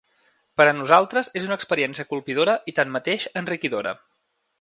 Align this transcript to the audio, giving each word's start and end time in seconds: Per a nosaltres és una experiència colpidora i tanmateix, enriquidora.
Per 0.59 0.65
a 0.69 0.71
nosaltres 0.77 1.29
és 1.41 1.45
una 1.49 1.57
experiència 1.61 2.05
colpidora 2.13 2.57
i 2.73 2.75
tanmateix, 2.81 3.27
enriquidora. 3.43 3.95